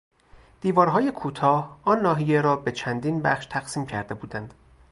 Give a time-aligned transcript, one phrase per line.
[0.61, 4.53] دیوارهای کوتاه آن ناحیه را به چندین بخش تقسیم کرده بودند.